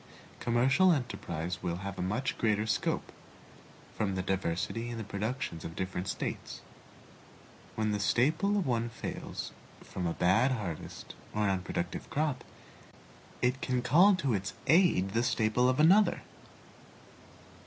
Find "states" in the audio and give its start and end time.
6.07-6.61